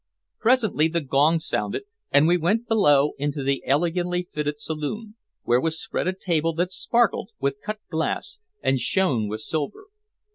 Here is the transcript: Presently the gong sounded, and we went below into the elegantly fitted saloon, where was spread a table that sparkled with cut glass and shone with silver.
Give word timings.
Presently 0.39 0.87
the 0.87 0.99
gong 1.01 1.39
sounded, 1.39 1.83
and 2.09 2.27
we 2.27 2.35
went 2.35 2.67
below 2.67 3.11
into 3.19 3.43
the 3.43 3.61
elegantly 3.67 4.27
fitted 4.33 4.59
saloon, 4.59 5.13
where 5.43 5.61
was 5.61 5.79
spread 5.79 6.07
a 6.07 6.13
table 6.13 6.53
that 6.55 6.71
sparkled 6.71 7.29
with 7.39 7.61
cut 7.63 7.77
glass 7.91 8.39
and 8.63 8.79
shone 8.79 9.27
with 9.29 9.41
silver. 9.41 9.89